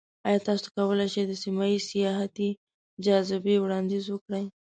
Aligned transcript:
ایا 0.27 0.39
تاسو 0.47 0.67
کولی 0.75 1.07
شئ 1.13 1.23
د 1.27 1.33
سیمه 1.43 1.65
ایزو 1.69 1.85
سیاحتي 1.89 2.49
جاذبې 3.05 3.55
وړاندیز 3.61 4.05
وکړئ؟ 4.09 4.45